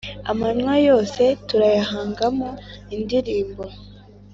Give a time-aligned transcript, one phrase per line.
[0.31, 2.49] Amanywa yose turayahangamo
[2.95, 3.63] indirimbo